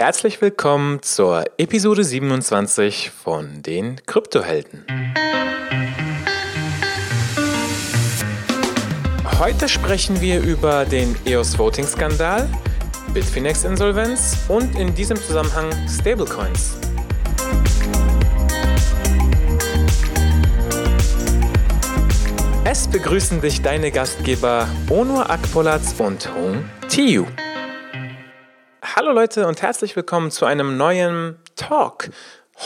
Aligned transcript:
herzlich 0.00 0.40
willkommen 0.40 1.02
zur 1.02 1.44
Episode 1.58 2.04
27 2.04 3.10
von 3.10 3.60
den 3.60 4.00
Kryptohelden. 4.06 4.86
Heute 9.38 9.68
sprechen 9.68 10.18
wir 10.22 10.40
über 10.40 10.86
den 10.86 11.14
EOS 11.26 11.58
Voting 11.58 11.86
Skandal, 11.86 12.48
Bitfinex 13.12 13.64
Insolvenz 13.64 14.38
und 14.48 14.74
in 14.74 14.94
diesem 14.94 15.18
Zusammenhang 15.18 15.70
Stablecoins. 15.86 16.78
Es 22.64 22.88
begrüßen 22.88 23.42
dich 23.42 23.60
deine 23.60 23.90
Gastgeber 23.90 24.66
Onur 24.88 25.28
Akpolatz 25.28 25.94
und 25.98 26.26
Hong 26.34 26.64
Tiu. 26.88 27.26
Hallo 28.96 29.12
Leute 29.12 29.46
und 29.46 29.62
herzlich 29.62 29.94
willkommen 29.94 30.32
zu 30.32 30.46
einem 30.46 30.76
neuen 30.76 31.38
Talk. 31.54 32.10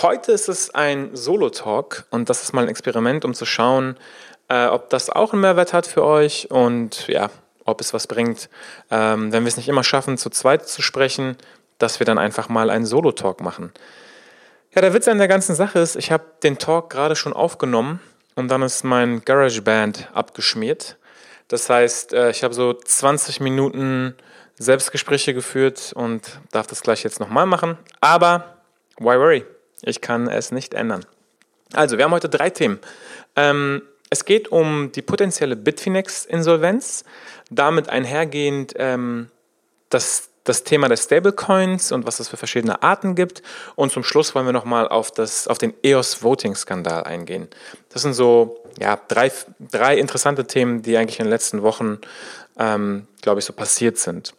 Heute 0.00 0.32
ist 0.32 0.48
es 0.48 0.74
ein 0.74 1.14
Solo-Talk 1.14 2.06
und 2.08 2.30
das 2.30 2.42
ist 2.42 2.54
mal 2.54 2.62
ein 2.62 2.70
Experiment, 2.70 3.26
um 3.26 3.34
zu 3.34 3.44
schauen, 3.44 3.98
äh, 4.48 4.64
ob 4.68 4.88
das 4.88 5.10
auch 5.10 5.34
einen 5.34 5.42
Mehrwert 5.42 5.74
hat 5.74 5.86
für 5.86 6.02
euch 6.02 6.50
und 6.50 7.08
ja, 7.08 7.28
ob 7.66 7.82
es 7.82 7.92
was 7.92 8.06
bringt, 8.06 8.48
ähm, 8.90 9.32
wenn 9.32 9.42
wir 9.42 9.48
es 9.48 9.58
nicht 9.58 9.68
immer 9.68 9.84
schaffen, 9.84 10.16
zu 10.16 10.30
zweit 10.30 10.66
zu 10.66 10.80
sprechen, 10.80 11.36
dass 11.76 11.98
wir 11.98 12.06
dann 12.06 12.16
einfach 12.16 12.48
mal 12.48 12.70
einen 12.70 12.86
Solo-Talk 12.86 13.42
machen. 13.42 13.70
Ja, 14.74 14.80
der 14.80 14.94
Witz 14.94 15.06
an 15.08 15.18
der 15.18 15.28
ganzen 15.28 15.54
Sache 15.54 15.78
ist, 15.78 15.94
ich 15.94 16.10
habe 16.10 16.24
den 16.42 16.56
Talk 16.56 16.88
gerade 16.88 17.16
schon 17.16 17.34
aufgenommen 17.34 18.00
und 18.34 18.48
dann 18.48 18.62
ist 18.62 18.82
mein 18.82 19.22
GarageBand 19.26 20.08
abgeschmiert. 20.14 20.96
Das 21.48 21.68
heißt, 21.68 22.14
äh, 22.14 22.30
ich 22.30 22.42
habe 22.44 22.54
so 22.54 22.72
20 22.72 23.40
Minuten 23.40 24.16
Selbstgespräche 24.58 25.34
geführt 25.34 25.92
und 25.94 26.40
darf 26.52 26.66
das 26.66 26.82
gleich 26.82 27.02
jetzt 27.02 27.20
nochmal 27.20 27.46
machen. 27.46 27.78
Aber, 28.00 28.62
why 28.98 29.18
worry? 29.18 29.44
Ich 29.82 30.00
kann 30.00 30.28
es 30.28 30.52
nicht 30.52 30.74
ändern. 30.74 31.04
Also, 31.72 31.98
wir 31.98 32.04
haben 32.04 32.12
heute 32.12 32.28
drei 32.28 32.50
Themen. 32.50 32.78
Ähm, 33.36 33.82
es 34.10 34.24
geht 34.24 34.48
um 34.48 34.92
die 34.92 35.02
potenzielle 35.02 35.56
Bitfinex-Insolvenz, 35.56 37.04
damit 37.50 37.88
einhergehend 37.88 38.74
ähm, 38.76 39.30
das 39.88 40.30
das 40.44 40.62
Thema 40.62 40.88
der 40.88 40.98
Stablecoins 40.98 41.90
und 41.90 42.06
was 42.06 42.20
es 42.20 42.28
für 42.28 42.36
verschiedene 42.36 42.82
Arten 42.82 43.14
gibt. 43.14 43.42
Und 43.74 43.92
zum 43.92 44.04
Schluss 44.04 44.34
wollen 44.34 44.46
wir 44.46 44.52
nochmal 44.52 44.86
auf, 44.88 45.12
auf 45.18 45.58
den 45.58 45.74
EOS-Voting-Skandal 45.82 47.04
eingehen. 47.04 47.48
Das 47.88 48.02
sind 48.02 48.12
so 48.12 48.62
ja, 48.78 49.00
drei, 49.08 49.32
drei 49.58 49.96
interessante 49.96 50.46
Themen, 50.46 50.82
die 50.82 50.96
eigentlich 50.96 51.18
in 51.18 51.24
den 51.24 51.30
letzten 51.30 51.62
Wochen, 51.62 51.98
ähm, 52.58 53.08
glaube 53.22 53.40
ich, 53.40 53.46
so 53.46 53.52
passiert 53.54 53.96
sind. 53.96 54.34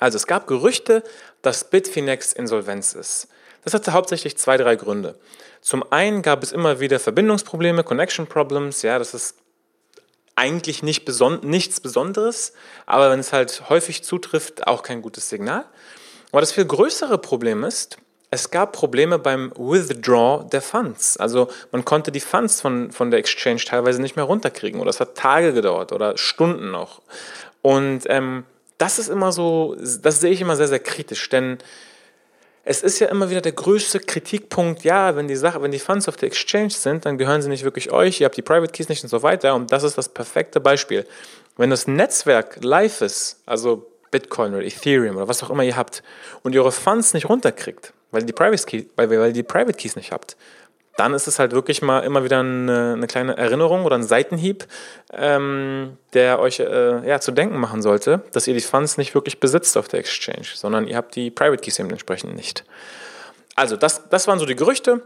Also 0.00 0.16
es 0.16 0.26
gab 0.26 0.46
Gerüchte, 0.46 1.02
dass 1.42 1.70
Bitfinex 1.70 2.32
Insolvenz 2.32 2.94
ist. 2.94 3.28
Das 3.64 3.74
hatte 3.74 3.92
hauptsächlich 3.92 4.36
zwei, 4.38 4.56
drei 4.56 4.76
Gründe. 4.76 5.18
Zum 5.60 5.90
einen 5.90 6.22
gab 6.22 6.42
es 6.42 6.52
immer 6.52 6.78
wieder 6.78 7.00
Verbindungsprobleme, 7.00 7.82
Connection 7.82 8.26
Problems, 8.26 8.82
ja, 8.82 8.98
das 8.98 9.14
ist 9.14 9.36
eigentlich 10.36 10.82
nicht 10.82 11.04
beson 11.04 11.40
nichts 11.42 11.80
Besonderes, 11.80 12.52
aber 12.84 13.10
wenn 13.10 13.18
es 13.18 13.32
halt 13.32 13.68
häufig 13.68 14.04
zutrifft, 14.04 14.66
auch 14.66 14.82
kein 14.82 15.02
gutes 15.02 15.28
Signal. 15.28 15.64
Aber 16.30 16.40
das 16.40 16.52
viel 16.52 16.66
größere 16.66 17.18
Problem 17.18 17.64
ist, 17.64 17.96
es 18.30 18.50
gab 18.50 18.72
Probleme 18.72 19.18
beim 19.18 19.52
Withdraw 19.56 20.44
der 20.50 20.60
Funds. 20.60 21.16
Also 21.16 21.48
man 21.72 21.84
konnte 21.84 22.12
die 22.12 22.20
Funds 22.20 22.60
von, 22.60 22.92
von 22.92 23.10
der 23.10 23.20
Exchange 23.20 23.64
teilweise 23.64 24.02
nicht 24.02 24.16
mehr 24.16 24.24
runterkriegen 24.24 24.80
oder 24.80 24.90
es 24.90 25.00
hat 25.00 25.14
Tage 25.14 25.52
gedauert 25.52 25.92
oder 25.92 26.18
Stunden 26.18 26.70
noch. 26.70 27.02
Und 27.62 28.02
ähm, 28.08 28.44
das 28.78 28.98
ist 28.98 29.08
immer 29.08 29.32
so, 29.32 29.76
das 30.02 30.20
sehe 30.20 30.30
ich 30.30 30.40
immer 30.40 30.56
sehr, 30.56 30.68
sehr 30.68 30.80
kritisch, 30.80 31.28
denn 31.28 31.58
es 32.68 32.82
ist 32.82 32.98
ja 32.98 33.06
immer 33.06 33.30
wieder 33.30 33.40
der 33.40 33.52
größte 33.52 34.00
Kritikpunkt, 34.00 34.82
ja, 34.82 35.14
wenn 35.14 35.28
die 35.28 35.36
Sache, 35.36 35.62
wenn 35.62 35.70
die 35.70 35.78
Funds 35.78 36.08
auf 36.08 36.16
der 36.16 36.26
Exchange 36.26 36.70
sind, 36.70 37.06
dann 37.06 37.16
gehören 37.16 37.40
sie 37.40 37.48
nicht 37.48 37.62
wirklich 37.62 37.92
euch, 37.92 38.20
ihr 38.20 38.24
habt 38.24 38.36
die 38.36 38.42
Private 38.42 38.72
Keys 38.72 38.88
nicht 38.88 39.04
und 39.04 39.08
so 39.08 39.22
weiter. 39.22 39.54
Und 39.54 39.70
das 39.70 39.84
ist 39.84 39.96
das 39.96 40.08
perfekte 40.08 40.58
Beispiel. 40.58 41.06
Wenn 41.56 41.70
das 41.70 41.86
Netzwerk 41.86 42.58
live 42.64 43.02
ist, 43.02 43.40
also 43.46 43.86
Bitcoin 44.10 44.52
oder 44.52 44.64
Ethereum 44.64 45.16
oder 45.16 45.28
was 45.28 45.44
auch 45.44 45.50
immer 45.50 45.62
ihr 45.62 45.76
habt, 45.76 46.02
und 46.42 46.56
ihr 46.56 46.60
eure 46.60 46.72
Funds 46.72 47.14
nicht 47.14 47.28
runterkriegt, 47.28 47.92
weil 48.10 48.24
die 48.24 48.32
Private, 48.32 48.64
Key, 48.64 48.86
weil, 48.96 49.08
weil 49.10 49.28
ihr 49.28 49.32
die 49.32 49.44
Private 49.44 49.74
Keys 49.74 49.94
nicht 49.94 50.10
habt, 50.10 50.36
dann 50.96 51.14
ist 51.14 51.26
es 51.26 51.38
halt 51.38 51.52
wirklich 51.52 51.82
mal 51.82 52.00
immer 52.00 52.24
wieder 52.24 52.40
eine, 52.40 52.94
eine 52.96 53.06
kleine 53.06 53.36
Erinnerung 53.36 53.84
oder 53.84 53.96
ein 53.96 54.02
Seitenhieb, 54.02 54.66
ähm, 55.12 55.98
der 56.14 56.40
euch 56.40 56.60
äh, 56.60 57.06
ja, 57.06 57.20
zu 57.20 57.32
denken 57.32 57.58
machen 57.58 57.82
sollte, 57.82 58.22
dass 58.32 58.46
ihr 58.46 58.54
die 58.54 58.60
Funds 58.60 58.96
nicht 58.96 59.14
wirklich 59.14 59.38
besitzt 59.40 59.76
auf 59.76 59.88
der 59.88 60.00
Exchange, 60.00 60.46
sondern 60.54 60.86
ihr 60.86 60.96
habt 60.96 61.14
die 61.14 61.30
Private 61.30 61.62
Keys 61.62 61.78
eben 61.78 61.90
entsprechend 61.90 62.34
nicht. 62.34 62.64
Also 63.54 63.76
das, 63.76 64.08
das 64.08 64.26
waren 64.26 64.38
so 64.38 64.46
die 64.46 64.56
Gerüchte. 64.56 65.02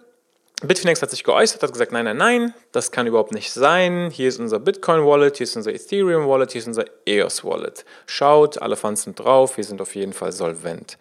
Bitfinex 0.63 1.01
hat 1.01 1.11
sich 1.11 1.25
geäußert, 1.25 1.63
hat 1.63 1.73
gesagt, 1.73 1.91
nein, 1.93 2.05
nein, 2.05 2.19
nein, 2.19 2.55
das 2.73 2.93
kann 2.93 3.07
überhaupt 3.07 3.33
nicht 3.33 3.51
sein. 3.51 4.11
Hier 4.11 4.29
ist 4.29 4.39
unser 4.39 4.59
Bitcoin-Wallet, 4.59 5.39
hier 5.39 5.45
ist 5.45 5.57
unser 5.57 5.73
Ethereum-Wallet, 5.73 6.53
hier 6.53 6.61
ist 6.61 6.67
unser 6.67 6.85
EOS-Wallet. 7.07 7.87
Schaut, 8.07 8.61
alle 8.61 8.77
Funds 8.77 9.05
sind 9.05 9.19
drauf, 9.19 9.57
wir 9.57 9.65
sind 9.65 9.81
auf 9.81 9.95
jeden 9.95 10.13
Fall 10.13 10.33
solvent. 10.33 10.99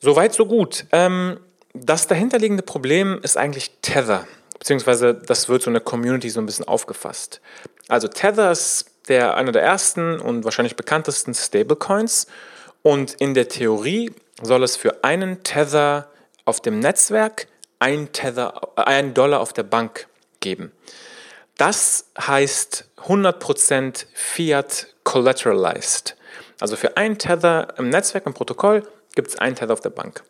Soweit, 0.00 0.34
so 0.34 0.46
gut. 0.46 0.84
Ähm, 0.90 1.38
das 1.74 2.06
dahinterliegende 2.06 2.62
Problem 2.62 3.20
ist 3.22 3.36
eigentlich 3.36 3.70
Tether, 3.82 4.26
beziehungsweise 4.58 5.14
das 5.14 5.48
wird 5.48 5.62
so 5.62 5.70
in 5.70 5.74
der 5.74 5.82
Community 5.82 6.30
so 6.30 6.40
ein 6.40 6.46
bisschen 6.46 6.68
aufgefasst. 6.68 7.40
Also 7.88 8.08
Tether 8.08 8.50
ist 8.50 8.86
der, 9.08 9.36
einer 9.36 9.52
der 9.52 9.62
ersten 9.62 10.20
und 10.20 10.44
wahrscheinlich 10.44 10.76
bekanntesten 10.76 11.34
Stablecoins 11.34 12.26
und 12.82 13.14
in 13.14 13.34
der 13.34 13.48
Theorie 13.48 14.12
soll 14.40 14.62
es 14.62 14.76
für 14.76 15.04
einen 15.04 15.42
Tether 15.42 16.08
auf 16.44 16.60
dem 16.60 16.80
Netzwerk 16.80 17.46
ein 17.78 18.12
Tether, 18.12 18.60
äh, 18.76 18.82
ein 18.82 19.14
Dollar 19.14 19.40
auf 19.40 19.52
der 19.52 19.64
Bank 19.64 20.06
geben. 20.40 20.72
Das 21.58 22.06
heißt 22.20 22.86
100% 23.06 24.06
Fiat 24.14 24.88
collateralized. 25.04 26.16
Also 26.60 26.76
für 26.76 26.96
ein 26.96 27.18
Tether 27.18 27.74
im 27.78 27.90
Netzwerk, 27.90 28.26
im 28.26 28.34
Protokoll, 28.34 28.86
gibt 29.14 29.28
es 29.28 29.36
einen 29.36 29.56
Tether 29.56 29.72
auf 29.72 29.80
der 29.80 29.90
Bank. 29.90 30.22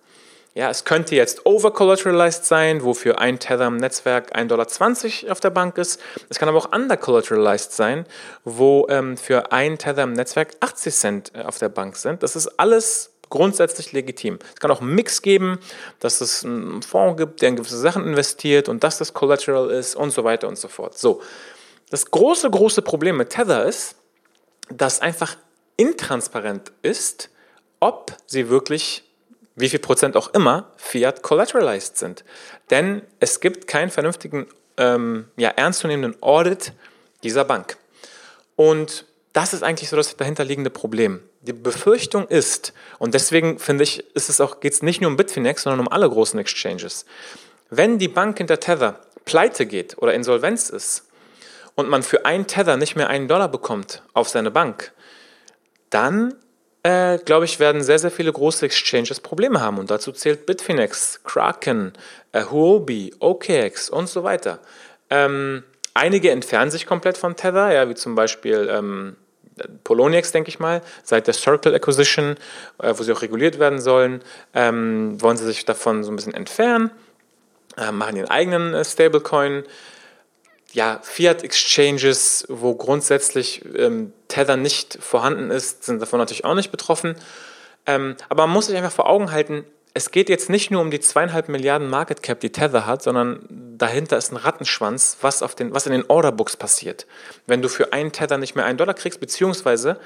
Ja, 0.55 0.69
es 0.69 0.85
könnte 0.85 1.15
jetzt 1.15 1.47
over-collateralized 1.47 2.45
sein, 2.45 2.85
wofür 2.85 3.19
ein 3.19 3.39
Tether 3.39 3.69
im 3.69 3.79
Netzwerk 3.79 4.37
1,20 4.37 4.49
Dollar 4.49 5.33
auf 5.33 5.41
der 5.41 5.49
Bank 5.49 5.79
ist. 5.79 5.99
Es 6.29 6.39
kann 6.39 6.49
aber 6.49 6.59
auch 6.59 6.73
under-collateralized 6.73 7.73
sein, 7.73 8.05
wo 8.45 8.87
ähm, 8.91 9.17
für 9.17 9.51
ein 9.51 9.79
Tether 9.79 10.03
im 10.03 10.13
Netzwerk 10.13 10.55
80 10.61 10.95
Cent 10.95 11.33
äh, 11.35 11.43
auf 11.45 11.57
der 11.59 11.71
Bank 11.71 11.97
sind. 11.97 12.23
Das 12.23 12.37
ist 12.37 12.49
alles 12.59 13.13
grundsätzlich 13.31 13.93
legitim. 13.93 14.39
Es 14.53 14.61
kann 14.61 14.71
auch 14.71 14.83
einen 14.83 14.95
Mix 14.95 15.23
geben, 15.23 15.59
dass 16.01 16.21
es 16.21 16.45
einen 16.45 16.83
Fonds 16.83 17.17
gibt, 17.17 17.41
der 17.41 17.49
in 17.49 17.57
gewisse 17.57 17.79
Sachen 17.79 18.07
investiert 18.07 18.69
und 18.69 18.85
dass 18.85 18.99
das 18.99 19.15
Collateral 19.15 19.71
ist 19.71 19.97
und 19.97 20.11
so 20.11 20.23
weiter 20.23 20.49
und 20.49 20.59
so 20.59 20.69
fort. 20.69 20.99
So, 20.99 21.23
das 21.89 22.11
große, 22.11 22.51
große 22.51 22.83
Problem 22.83 23.17
mit 23.17 23.31
Tether 23.31 23.65
ist, 23.65 23.95
dass 24.69 25.01
einfach 25.01 25.39
intransparent 25.79 26.73
ist, 26.83 27.31
ob 27.81 28.15
sie 28.27 28.51
wirklich 28.51 29.05
wie 29.55 29.69
viel 29.69 29.79
Prozent 29.79 30.17
auch 30.17 30.33
immer, 30.35 30.73
Fiat 30.77 31.23
collateralized 31.23 31.99
sind. 31.99 32.25
Denn 32.71 33.03
es 33.21 33.41
gibt 33.41 33.67
keinen 33.67 33.91
vernünftigen, 33.91 34.47
ähm, 34.77 35.29
ja, 35.37 35.51
ernstzunehmenden 35.51 36.23
Audit 36.23 36.73
dieser 37.23 37.45
Bank. 37.45 37.77
Und 38.57 39.07
das 39.33 39.55
ist 39.55 39.63
eigentlich 39.63 39.89
so 39.89 39.97
das 39.97 40.17
dahinterliegende 40.17 40.71
Problem. 40.71 41.21
Die 41.41 41.53
Befürchtung 41.53 42.29
ist, 42.29 42.73
und 42.99 43.15
deswegen 43.15 43.59
finde 43.59 43.85
ich, 43.85 44.05
ist 44.15 44.29
es 44.29 44.41
auch, 44.41 44.61
geht 44.61 44.75
es 44.75 44.83
nicht 44.83 45.01
nur 45.01 45.11
um 45.11 45.17
Bitfinex, 45.17 45.63
sondern 45.63 45.81
um 45.81 45.89
alle 45.89 46.09
großen 46.09 46.39
Exchanges. 46.39 47.07
Wenn 47.71 47.99
die 47.99 48.09
Bank 48.09 48.39
hinter 48.39 48.61
Tether 48.61 49.01
pleite 49.25 49.67
geht 49.67 49.97
oder 49.99 50.15
Insolvenz 50.15 50.69
ist 50.69 51.07
und 51.75 51.89
man 51.89 52.03
für 52.03 52.27
einen 52.27 52.47
Tether 52.47 52.77
nicht 52.77 52.97
mehr 52.97 53.09
einen 53.09 53.29
Dollar 53.29 53.49
bekommt 53.49 54.03
auf 54.13 54.29
seine 54.29 54.51
Bank, 54.51 54.93
dann 55.91 56.35
äh, 56.83 57.19
glaube 57.19 57.45
ich, 57.45 57.61
werden 57.61 57.83
sehr, 57.83 57.99
sehr 57.99 58.11
viele 58.11 58.33
große 58.33 58.67
Exchanges 58.67 59.21
Probleme 59.21 59.61
haben. 59.61 59.79
Und 59.79 59.91
dazu 59.91 60.13
zählt 60.13 60.47
Bitfinex, 60.47 61.21
Kraken, 61.25 61.93
äh, 62.33 62.45
Huobi, 62.45 63.15
OKX 63.21 63.89
und 63.89 64.09
so 64.09 64.25
weiter. 64.25 64.59
Ähm, 65.11 65.63
einige 65.95 66.31
entfernen 66.31 66.71
sich 66.71 66.87
komplett 66.87 67.17
von 67.17 67.37
Tether, 67.37 67.73
ja, 67.73 67.89
wie 67.89 67.95
zum 67.95 68.15
Beispiel 68.15 68.69
ähm, 68.71 69.17
Poloniex, 69.85 70.33
denke 70.33 70.49
ich 70.49 70.59
mal, 70.59 70.83
seit 71.05 71.27
der 71.27 71.35
Circle 71.35 71.75
Acquisition, 71.75 72.37
äh, 72.79 72.95
wo 72.97 73.03
sie 73.03 73.13
auch 73.13 73.23
reguliert 73.23 73.59
werden 73.59 73.81
sollen, 73.81 74.23
ähm, 74.55 75.21
wollen 75.21 75.37
sie 75.37 75.45
sich 75.45 75.65
davon 75.65 76.03
so 76.03 76.11
ein 76.11 76.17
bisschen 76.17 76.35
entfernen, 76.35 76.91
äh, 77.77 77.93
machen 77.93 78.17
ihren 78.17 78.31
eigenen 78.31 78.75
äh, 78.75 78.85
Stablecoin 78.85 79.65
ja, 80.73 81.01
Fiat-Exchanges, 81.03 82.47
wo 82.49 82.75
grundsätzlich 82.75 83.63
ähm, 83.77 84.13
Tether 84.29 84.57
nicht 84.57 84.99
vorhanden 85.01 85.51
ist, 85.51 85.85
sind 85.85 86.01
davon 86.01 86.19
natürlich 86.19 86.45
auch 86.45 86.55
nicht 86.55 86.71
betroffen. 86.71 87.17
Ähm, 87.87 88.17
aber 88.29 88.47
man 88.47 88.55
muss 88.55 88.67
sich 88.67 88.77
einfach 88.77 88.93
vor 88.93 89.09
Augen 89.09 89.33
halten, 89.33 89.65
es 89.95 90.11
geht 90.11 90.29
jetzt 90.29 90.49
nicht 90.49 90.71
nur 90.71 90.81
um 90.81 90.91
die 90.91 91.01
zweieinhalb 91.01 91.49
Milliarden 91.49 91.89
Market 91.89 92.23
Cap, 92.23 92.41
die 92.41 92.51
Tether 92.51 92.87
hat, 92.87 93.03
sondern 93.03 93.45
dahinter 93.77 94.17
ist 94.17 94.33
ein 94.33 94.37
Rattenschwanz, 94.37 95.19
was, 95.21 95.43
auf 95.43 95.55
den, 95.55 95.75
was 95.75 95.87
in 95.87 95.93
den 95.93 96.05
Orderbooks 96.09 96.57
passiert. 96.57 97.07
Wenn 97.47 97.61
du 97.61 97.69
für 97.69 97.93
einen 97.93 98.13
Tether 98.13 98.39
nicht 98.39 98.55
mehr 98.55 98.65
einen 98.65 98.79
Dollar 98.79 98.95
kriegst, 98.95 99.21
beziehungsweise 99.21 99.99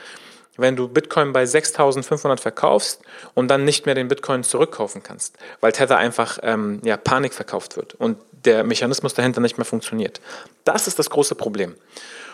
wenn 0.56 0.76
du 0.76 0.88
Bitcoin 0.88 1.32
bei 1.32 1.46
6500 1.46 2.40
verkaufst 2.40 3.02
und 3.34 3.48
dann 3.48 3.64
nicht 3.64 3.86
mehr 3.86 3.94
den 3.94 4.08
Bitcoin 4.08 4.42
zurückkaufen 4.42 5.02
kannst, 5.02 5.36
weil 5.60 5.72
Tether 5.72 5.98
einfach 5.98 6.38
ähm, 6.42 6.80
ja, 6.84 6.96
Panik 6.96 7.34
verkauft 7.34 7.76
wird 7.76 7.94
und 7.94 8.18
der 8.44 8.64
Mechanismus 8.64 9.14
dahinter 9.14 9.40
nicht 9.40 9.58
mehr 9.58 9.64
funktioniert. 9.64 10.20
Das 10.64 10.86
ist 10.86 10.98
das 10.98 11.10
große 11.10 11.34
Problem. 11.34 11.74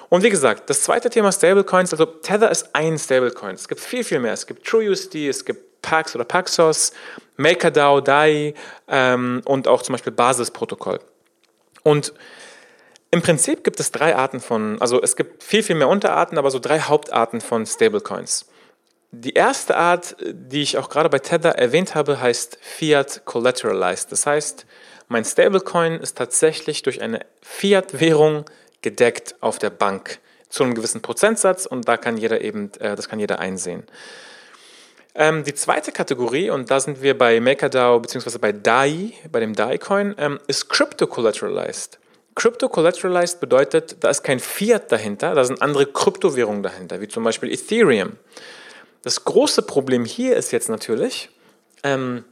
Und 0.08 0.22
wie 0.22 0.30
gesagt, 0.30 0.68
das 0.68 0.82
zweite 0.82 1.08
Thema 1.08 1.32
Stablecoins, 1.32 1.92
also 1.92 2.04
Tether 2.04 2.50
ist 2.50 2.74
ein 2.74 2.98
Stablecoin. 2.98 3.54
Es 3.54 3.66
gibt 3.66 3.80
viel, 3.80 4.04
viel 4.04 4.18
mehr. 4.18 4.34
Es 4.34 4.46
gibt 4.46 4.66
TrueUSD, 4.66 5.28
es 5.28 5.44
gibt 5.44 5.80
Pax 5.80 6.14
oder 6.14 6.24
Paxos, 6.24 6.92
MakerDAO, 7.38 8.00
DAI 8.02 8.54
ähm, 8.88 9.40
und 9.46 9.66
auch 9.66 9.82
zum 9.82 9.94
Beispiel 9.94 10.12
Basisprotokoll. 10.12 11.00
Und 11.82 12.12
im 13.12 13.20
Prinzip 13.20 13.62
gibt 13.62 13.78
es 13.78 13.92
drei 13.92 14.16
Arten 14.16 14.40
von, 14.40 14.80
also 14.80 15.00
es 15.02 15.16
gibt 15.16 15.44
viel, 15.44 15.62
viel 15.62 15.76
mehr 15.76 15.88
Unterarten, 15.88 16.38
aber 16.38 16.50
so 16.50 16.58
drei 16.58 16.80
Hauptarten 16.80 17.42
von 17.42 17.66
Stablecoins. 17.66 18.46
Die 19.10 19.34
erste 19.34 19.76
Art, 19.76 20.16
die 20.20 20.62
ich 20.62 20.78
auch 20.78 20.88
gerade 20.88 21.10
bei 21.10 21.18
Tether 21.18 21.50
erwähnt 21.50 21.94
habe, 21.94 22.22
heißt 22.22 22.58
Fiat 22.62 23.26
Collateralized. 23.26 24.10
Das 24.10 24.24
heißt, 24.24 24.64
mein 25.08 25.26
Stablecoin 25.26 26.00
ist 26.00 26.16
tatsächlich 26.16 26.82
durch 26.82 27.02
eine 27.02 27.20
Fiat-Währung 27.42 28.46
gedeckt 28.80 29.34
auf 29.40 29.58
der 29.58 29.68
Bank 29.68 30.18
zu 30.48 30.64
einem 30.64 30.74
gewissen 30.74 31.02
Prozentsatz 31.02 31.66
und 31.66 31.86
da 31.86 31.98
kann 31.98 32.16
jeder 32.16 32.40
eben, 32.40 32.72
äh, 32.80 32.96
das 32.96 33.10
kann 33.10 33.20
jeder 33.20 33.40
einsehen. 33.40 33.82
Ähm, 35.14 35.44
die 35.44 35.52
zweite 35.52 35.92
Kategorie, 35.92 36.48
und 36.48 36.70
da 36.70 36.80
sind 36.80 37.02
wir 37.02 37.18
bei 37.18 37.40
MakerDAO 37.40 38.00
bzw. 38.00 38.38
bei 38.38 38.52
DAI, 38.52 39.12
bei 39.30 39.40
dem 39.40 39.54
DAI-Coin, 39.54 40.14
ähm, 40.16 40.40
ist 40.46 40.70
Crypto 40.70 41.06
Collateralized. 41.06 41.98
Crypto 42.34 42.68
Collateralized 42.68 43.40
bedeutet, 43.40 43.96
da 44.00 44.10
ist 44.10 44.22
kein 44.22 44.40
Fiat 44.40 44.90
dahinter, 44.90 45.34
da 45.34 45.44
sind 45.44 45.60
andere 45.60 45.86
Kryptowährungen 45.86 46.62
dahinter, 46.62 47.00
wie 47.00 47.08
zum 47.08 47.24
Beispiel 47.24 47.52
Ethereum. 47.52 48.16
Das 49.02 49.24
große 49.24 49.62
Problem 49.62 50.04
hier 50.04 50.36
ist 50.36 50.52
jetzt 50.52 50.68
natürlich, 50.68 51.30
ähm, 51.82 52.24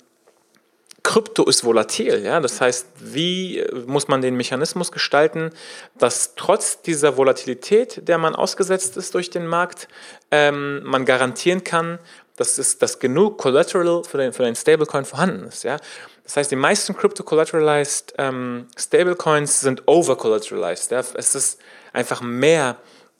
Krypto 1.02 1.44
ist 1.46 1.64
volatil, 1.64 2.22
ja. 2.22 2.40
Das 2.40 2.60
heißt, 2.60 2.86
wie 2.98 3.64
muss 3.86 4.08
man 4.08 4.20
den 4.20 4.36
Mechanismus 4.36 4.92
gestalten, 4.92 5.50
dass 5.98 6.34
trotz 6.36 6.82
dieser 6.82 7.16
Volatilität, 7.16 8.06
der 8.06 8.18
man 8.18 8.34
ausgesetzt 8.34 8.96
ist 8.96 9.14
durch 9.14 9.30
den 9.30 9.46
Markt, 9.46 9.88
ähm, 10.30 10.82
man 10.84 11.04
garantieren 11.06 11.64
kann, 11.64 11.98
dass, 12.36 12.58
es, 12.58 12.78
dass 12.78 12.98
genug 12.98 13.38
Collateral 13.38 14.02
für 14.04 14.18
den, 14.18 14.32
für 14.32 14.44
den 14.44 14.54
Stablecoin 14.54 15.04
vorhanden 15.04 15.44
ist, 15.44 15.64
ja. 15.64 15.78
Das 16.30 16.36
heißt, 16.36 16.52
die 16.52 16.56
meisten 16.56 16.96
Crypto-Collateralized 16.96 18.14
ähm, 18.18 18.68
Stablecoins 18.78 19.58
sind 19.58 19.82
over-collateralized. 19.88 20.92
Ja? 20.92 21.02
Es 21.14 21.34
ist 21.34 21.58
einfach 21.92 22.20
mehr 22.20 22.76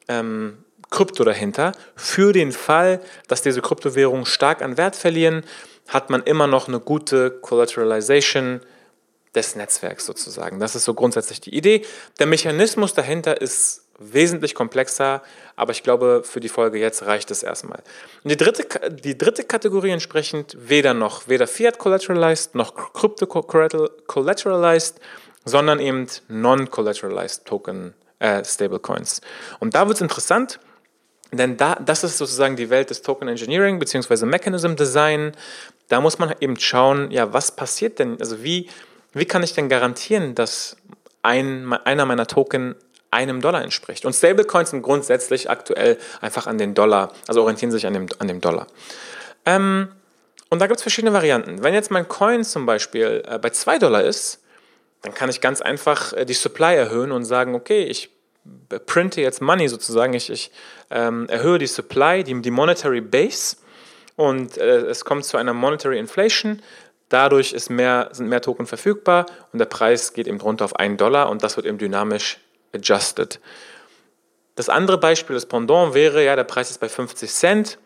ähm, 0.07 0.65
Krypto 0.91 1.25
dahinter. 1.25 1.73
Für 1.97 2.33
den 2.33 2.53
Fall, 2.53 3.01
dass 3.27 3.43
diese 3.43 3.63
Kryptowährungen 3.63 4.27
stark 4.27 4.63
an 4.63 4.77
Wert 4.77 4.95
verlieren, 4.95 5.43
hat 5.89 6.09
man 6.11 6.23
immer 6.23 6.47
noch 6.47 6.69
eine 6.69 6.79
gute 6.79 7.33
Collateralization 7.33 8.61
des 9.35 9.57
Netzwerks 9.57 10.07
sozusagen. 10.07 10.61
Das 10.61 10.77
ist 10.77 10.85
so 10.85 10.95
grundsätzlich 10.95 11.41
die 11.41 11.57
Idee. 11.57 11.85
Der 12.21 12.27
Mechanismus 12.29 12.95
dahinter 12.95 13.41
ist 13.41 13.89
wesentlich 14.01 14.55
komplexer, 14.55 15.23
aber 15.57 15.73
ich 15.73 15.83
glaube, 15.83 16.23
für 16.25 16.41
die 16.41 16.49
Folge 16.49 16.79
jetzt 16.79 17.05
reicht 17.05 17.31
es 17.31 17.43
erstmal. 17.43 17.83
Und 18.25 18.31
die 18.31 18.37
dritte, 18.37 18.67
die 18.91 19.17
dritte 19.17 19.45
Kategorie 19.45 19.91
entsprechend 19.91 20.57
weder 20.59 20.95
noch, 20.95 21.29
weder 21.29 21.47
Fiat 21.47 21.79
Collateralized 21.79 22.55
noch 22.55 22.75
Crypto 22.95 23.27
Collateralized, 23.27 25.01
sondern 25.45 25.79
eben 25.81 26.07
Non-Collateralized 26.29 27.45
Token 27.45 27.95
äh, 28.19 28.43
Stablecoins. 28.45 29.21
Und 29.59 29.75
da 29.75 29.87
wird 29.87 29.97
es 29.97 30.03
interessant, 30.03 30.61
denn 31.33 31.57
da, 31.57 31.75
das 31.77 32.03
ist 32.03 32.19
sozusagen 32.19 32.57
die 32.57 32.71
Welt 32.71 32.91
des 32.91 33.03
Token 33.03 33.29
Engineering 33.29 33.79
bzw. 33.79 34.25
Mechanism 34.25 34.75
Design. 34.75 35.33
Da 35.89 36.01
muss 36.01 36.19
man 36.19 36.35
eben 36.41 36.59
schauen, 36.59 37.11
ja, 37.11 37.33
was 37.33 37.55
passiert 37.55 37.99
denn, 37.99 38.19
also 38.19 38.43
wie, 38.43 38.69
wie 39.13 39.27
kann 39.27 39.43
ich 39.43 39.53
denn 39.53 39.69
garantieren, 39.69 40.35
dass 40.35 40.77
ein, 41.23 41.73
einer 41.73 42.07
meiner 42.07 42.27
Token 42.27 42.77
einem 43.11 43.41
Dollar 43.41 43.63
entspricht. 43.63 44.05
Und 44.05 44.13
Stablecoins 44.13 44.71
sind 44.71 44.83
grundsätzlich 44.83 45.51
aktuell 45.51 45.99
einfach 46.21 46.47
an 46.47 46.59
den 46.59 46.75
Dollar, 46.75 47.13
also 47.27 47.43
orientieren 47.43 47.73
sich 47.73 47.87
an 47.87 47.95
dem, 47.95 48.07
an 48.19 48.29
dem 48.29 48.41
Dollar. 48.41 48.67
Ähm, 49.47 49.89
und 50.49 50.61
da 50.61 50.67
gibt 50.67 50.79
es 50.79 50.83
verschiedene 50.83 51.13
Varianten. 51.13 51.63
Wenn 51.63 51.75
jetzt 51.75 51.91
mein 51.91 52.09
Coin 52.09 52.45
zum 52.45 52.67
Beispiel 52.67 53.23
äh, 53.27 53.39
bei 53.39 53.51
2 53.51 53.79
Dollar 53.79 54.03
ist, 54.03 54.41
dann 55.03 55.15
kann 55.15 55.31
ich 55.31 55.41
ganz 55.41 55.61
einfach 55.61 56.13
äh, 56.13 56.25
die 56.25 56.35
Supply 56.35 56.75
erhöhen 56.75 57.13
und 57.13 57.25
sagen, 57.25 57.55
okay, 57.55 57.85
ich 57.85 58.11
printe 58.87 59.21
jetzt 59.21 59.41
Money 59.43 59.69
sozusagen, 59.69 60.15
ich, 60.15 60.31
ich 60.31 60.51
ähm, 60.91 61.29
erhöhe 61.29 61.59
die 61.59 61.67
Supply, 61.67 62.25
die, 62.25 62.41
die 62.41 62.51
Monetary 62.51 63.01
Base 63.01 63.57
und 64.17 64.59
äh, 64.59 64.79
es 64.87 65.05
kommt 65.05 65.25
zu 65.25 65.37
einer 65.37 65.55
Monetary 65.55 65.99
Inflation. 65.99 66.63
Dadurch 67.09 67.55
mehr, 67.71 68.09
sind 68.13 68.29
mehr 68.29 68.41
Token 68.41 68.67
verfügbar 68.67 69.27
und 69.53 69.59
der 69.59 69.67
Preis 69.67 70.13
geht 70.13 70.29
eben 70.29 70.41
runter 70.41 70.65
auf 70.65 70.77
1 70.77 70.97
Dollar 70.97 71.29
und 71.29 71.43
das 71.43 71.57
wird 71.57 71.67
eben 71.67 71.79
dynamisch 71.79 72.39
adjusted. 72.75 73.41
Das 74.57 74.69
andere 74.69 74.99
Beispiel, 74.99 75.35
das 75.35 75.47
Pendant 75.47 75.95
wäre, 75.95 76.25
ja, 76.25 76.37
der 76.37 76.45
Preis 76.45 76.71
ist 76.71 76.81
bei 76.81 76.89
50 76.89 77.31
Cent. 77.31 77.79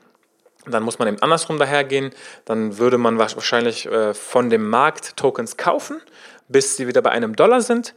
Dann 0.67 0.83
muss 0.83 0.99
man 0.99 1.09
eben 1.09 1.21
andersrum 1.21 1.59
dahergehen. 1.59 2.11
Dann 2.47 2.79
würde 2.79 2.99
man 2.99 3.19
wahrscheinlich 3.19 3.87
äh, 3.87 4.15
von 4.15 4.51
dem 4.51 4.69
Markt 4.69 5.17
Tokens 5.17 5.57
kaufen, 5.57 6.01
bis 6.49 6.77
sie 6.77 6.89
wieder 6.89 7.03
bei 7.03 7.11
einem 7.11 7.37
Dollar 7.37 7.61
sind. 7.61 7.95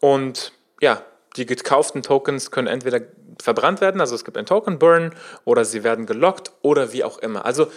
Und 0.00 0.52
ja, 0.80 1.02
die 1.36 1.46
gekauften 1.46 2.02
Tokens 2.02 2.50
können 2.50 2.68
entweder 2.68 3.00
verbrannt 3.42 3.80
werden, 3.80 4.00
also 4.00 4.14
es 4.14 4.24
gibt 4.24 4.36
ein 4.38 4.46
Token 4.46 4.78
Burn, 4.78 5.14
oder 5.44 5.64
sie 5.64 5.84
werden 5.84 6.06
gelockt 6.06 6.52
oder 6.62 6.92
wie 6.92 7.04
auch 7.04 7.18
immer. 7.18 7.44
Also 7.44 7.70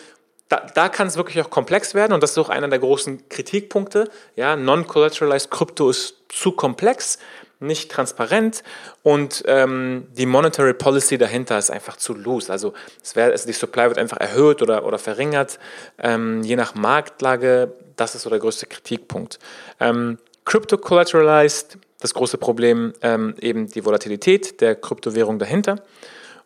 da, 0.47 0.65
da 0.73 0.89
kann 0.89 1.07
es 1.07 1.17
wirklich 1.17 1.43
auch 1.43 1.49
komplex 1.49 1.93
werden 1.93 2.13
und 2.13 2.23
das 2.23 2.31
ist 2.31 2.37
auch 2.37 2.49
einer 2.49 2.67
der 2.67 2.79
großen 2.79 3.29
Kritikpunkte. 3.29 4.09
Ja, 4.35 4.55
Non-Collateralized 4.55 5.51
Krypto 5.51 5.89
ist 5.89 6.15
zu 6.29 6.53
komplex 6.53 7.19
nicht 7.59 7.91
transparent 7.91 8.63
und 9.03 9.43
ähm, 9.47 10.07
die 10.11 10.25
Monetary 10.25 10.73
Policy 10.73 11.17
dahinter 11.17 11.57
ist 11.57 11.69
einfach 11.69 11.97
zu 11.97 12.13
loose. 12.13 12.51
Also, 12.51 12.73
es 13.03 13.15
wär, 13.15 13.25
also 13.25 13.47
die 13.47 13.53
Supply 13.53 13.87
wird 13.87 13.97
einfach 13.97 14.17
erhöht 14.17 14.61
oder, 14.61 14.85
oder 14.85 14.97
verringert, 14.97 15.59
ähm, 15.97 16.41
je 16.43 16.55
nach 16.55 16.75
Marktlage. 16.75 17.73
Das 17.95 18.15
ist 18.15 18.23
so 18.23 18.29
der 18.29 18.39
größte 18.39 18.65
Kritikpunkt. 18.65 19.39
Ähm, 19.79 20.17
Crypto 20.45 20.77
Collateralized, 20.77 21.77
das 21.99 22.13
große 22.13 22.37
Problem, 22.37 22.93
ähm, 23.01 23.35
eben 23.41 23.67
die 23.67 23.83
Volatilität 23.83 24.61
der 24.61 24.75
Kryptowährung 24.75 25.37
dahinter. 25.37 25.83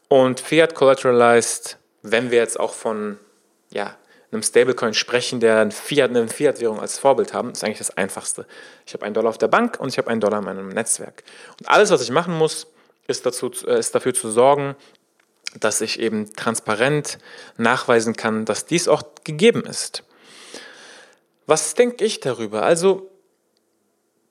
Und 0.07 0.39
Fiat 0.39 0.73
Collateralized, 0.73 1.77
wenn 2.01 2.31
wir 2.31 2.39
jetzt 2.39 2.59
auch 2.59 2.73
von 2.73 3.17
ja, 3.69 3.95
einem 4.33 4.43
Stablecoin 4.43 4.93
sprechen, 4.93 5.39
der 5.39 5.59
ein 5.59 5.71
Fiat, 5.71 6.09
eine 6.09 6.27
Fiat-Währung 6.27 6.79
als 6.79 6.97
Vorbild 6.97 7.33
haben, 7.33 7.51
ist 7.51 7.63
eigentlich 7.63 7.77
das 7.77 7.95
Einfachste. 7.97 8.45
Ich 8.85 8.93
habe 8.93 9.05
einen 9.05 9.13
Dollar 9.13 9.29
auf 9.29 9.37
der 9.37 9.47
Bank 9.47 9.79
und 9.79 9.89
ich 9.89 9.97
habe 9.97 10.09
einen 10.09 10.21
Dollar 10.21 10.39
in 10.39 10.45
meinem 10.45 10.69
Netzwerk. 10.69 11.23
Und 11.59 11.69
alles, 11.69 11.91
was 11.91 12.01
ich 12.01 12.11
machen 12.11 12.37
muss, 12.37 12.67
ist, 13.07 13.25
dazu, 13.25 13.51
äh, 13.67 13.79
ist 13.79 13.93
dafür 13.95 14.13
zu 14.13 14.31
sorgen, 14.31 14.75
dass 15.59 15.81
ich 15.81 15.99
eben 15.99 16.33
transparent 16.33 17.19
nachweisen 17.57 18.15
kann, 18.15 18.45
dass 18.45 18.65
dies 18.65 18.87
auch 18.87 19.03
gegeben 19.23 19.65
ist. 19.65 20.03
Was 21.45 21.75
denke 21.75 22.03
ich 22.03 22.19
darüber? 22.19 22.63
Also 22.63 23.09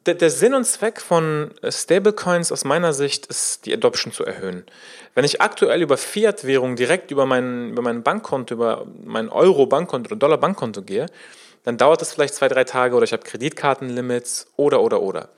der, 0.06 0.14
der, 0.14 0.30
Sinn 0.30 0.54
und 0.54 0.64
Zweck 0.64 1.00
von 1.00 1.52
äh, 1.62 1.70
Stablecoins 1.70 2.52
aus 2.52 2.64
meiner 2.64 2.92
Sicht 2.92 3.26
ist, 3.26 3.66
die 3.66 3.72
Adoption 3.72 4.12
zu 4.12 4.24
erhöhen. 4.24 4.64
Wenn 5.14 5.24
ich 5.24 5.40
aktuell 5.40 5.82
über 5.82 5.96
Fiat-Währung 5.96 6.76
direkt 6.76 7.10
über 7.10 7.26
mein, 7.26 7.70
über 7.70 7.82
mein 7.82 8.02
Bankkonto, 8.02 8.54
über 8.54 8.86
mein 9.04 9.28
Euro-Bankkonto 9.28 10.08
oder 10.08 10.16
Dollar-Bankkonto 10.16 10.82
gehe, 10.82 11.06
dann 11.64 11.78
dauert 11.78 12.00
das 12.00 12.12
vielleicht 12.12 12.34
zwei, 12.34 12.48
drei 12.48 12.64
Tage 12.64 12.96
oder 12.96 13.04
ich 13.04 13.12
habe 13.12 13.22
Kreditkartenlimits 13.22 14.48
oder, 14.56 14.80
oder, 14.80 15.02
oder. 15.02 15.28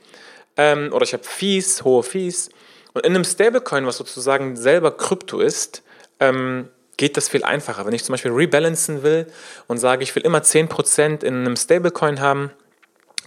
Ähm, 0.56 0.92
oder 0.92 1.04
ich 1.04 1.12
habe 1.12 1.24
Fees, 1.24 1.84
hohe 1.84 2.02
Fees. 2.02 2.50
Und 2.94 3.04
in 3.04 3.14
einem 3.14 3.24
Stablecoin, 3.24 3.86
was 3.86 3.96
sozusagen 3.96 4.56
selber 4.56 4.96
Krypto 4.96 5.40
ist, 5.40 5.82
ähm, 6.20 6.68
geht 6.96 7.16
das 7.16 7.28
viel 7.28 7.44
einfacher. 7.44 7.84
Wenn 7.84 7.94
ich 7.94 8.04
zum 8.04 8.12
Beispiel 8.12 8.30
rebalancen 8.30 9.02
will 9.02 9.26
und 9.66 9.78
sage, 9.78 10.02
ich 10.02 10.14
will 10.14 10.22
immer 10.24 10.38
10% 10.38 11.24
in 11.24 11.34
einem 11.34 11.56
Stablecoin 11.56 12.20
haben, 12.20 12.50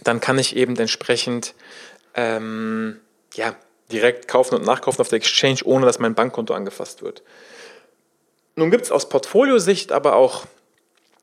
dann 0.04 0.20
kann 0.20 0.38
ich 0.38 0.56
eben 0.56 0.76
entsprechend 0.76 1.54
ähm, 2.14 3.00
ja, 3.34 3.54
direkt 3.90 4.28
kaufen 4.28 4.54
und 4.54 4.64
nachkaufen 4.64 5.00
auf 5.00 5.08
der 5.08 5.16
Exchange, 5.18 5.60
ohne 5.64 5.86
dass 5.86 5.98
mein 5.98 6.14
Bankkonto 6.14 6.54
angefasst 6.54 7.02
wird. 7.02 7.22
Nun 8.56 8.70
gibt 8.70 8.84
es 8.84 8.90
aus 8.90 9.08
Portfoliosicht 9.08 9.92
aber 9.92 10.16
auch 10.16 10.46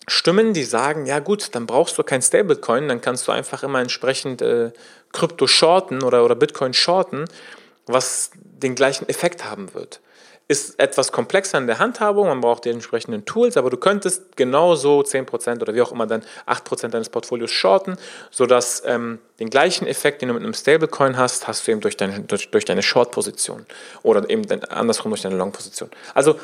Stimmen, 0.08 0.53
die 0.53 0.63
sagen, 0.63 1.08
ja 1.08 1.20
gut, 1.20 1.55
dann 1.55 1.65
brauchst 1.65 1.98
du 1.98 2.03
kein 2.03 2.22
Stablecoin, 2.22 2.88
dann 2.88 3.01
kannst 3.01 3.27
du 3.27 3.32
einfach 3.32 3.63
immer 3.63 3.82
entsprechend 3.82 4.41
äh, 4.41 4.72
Krypto 5.12 5.48
shorten 5.48 6.03
oder, 6.03 6.24
oder 6.24 6.36
Bitcoin 6.36 6.74
shorten, 6.74 7.25
was 7.88 8.32
den 8.36 8.75
gleichen 8.75 9.10
Effekt 9.10 9.46
haben 9.46 9.74
wird 9.74 10.00
ist 10.48 10.80
etwas 10.80 11.12
komplexer 11.12 11.58
in 11.58 11.66
der 11.66 11.80
Handhabung, 11.80 12.28
man 12.28 12.42
braucht 12.42 12.66
die 12.66 12.70
entsprechenden 12.70 13.25
Tools, 13.25 13.58
aber 13.58 13.70
du 13.70 13.78
könntest 13.78 14.36
genauso 14.36 15.00
10% 15.02 15.62
oder 15.62 15.74
wie 15.74 15.82
auch 15.82 15.92
immer 15.92 16.06
dann 16.06 16.24
8% 16.46 16.90
deines 16.90 17.10
Portfolios 17.10 17.52
shorten, 17.52 17.98
sodass 18.30 18.84
ähm, 18.86 19.20
den 19.40 19.50
gleichen 19.50 19.88
Effekt, 19.88 20.22
den 20.22 20.28
du 20.30 20.36
mit 20.36 20.44
einem 20.44 20.54
Stablecoin 20.54 21.18
hast, 21.18 21.48
hast 21.48 21.68
du 21.68 21.72
eben 21.72 21.82
durch 21.82 21.98
deine, 21.98 22.20
durch, 22.22 22.52
durch 22.52 22.66
deine 22.66 22.84
Short-Position 22.84 23.66
oder 24.04 24.30
eben 24.30 24.46
andersrum 24.66 25.12
durch 25.12 25.24
deine 25.24 25.36
Long-Position. 25.36 25.90
Also 26.14 26.36